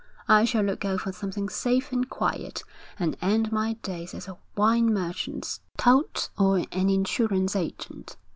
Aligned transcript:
I 0.27 0.45
shall 0.45 0.63
look 0.63 0.83
out 0.83 1.01
for 1.01 1.11
something 1.11 1.47
safe 1.47 1.91
and 1.91 2.09
quiet, 2.09 2.63
and 2.97 3.15
end 3.21 3.51
my 3.51 3.73
days 3.83 4.15
as 4.15 4.27
a 4.27 4.39
wine 4.57 4.91
merchant's 4.91 5.59
tout 5.77 6.29
or 6.39 6.65
an 6.71 6.89
insurance 6.89 7.55
agent.' 7.55 8.17